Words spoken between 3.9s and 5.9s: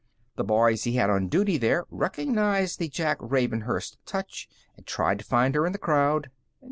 touch, and tried to find her in the